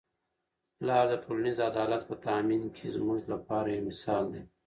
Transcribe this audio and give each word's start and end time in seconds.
پلار 0.77 1.05
د 1.09 1.13
ټولنیز 1.23 1.57
عدالت 1.69 2.01
په 2.09 2.15
تامین 2.25 2.63
کي 2.75 2.85
زموږ 2.95 3.19
لپاره 3.33 3.69
یو 3.71 3.85
مثال 3.89 4.23
دی. 4.33 4.43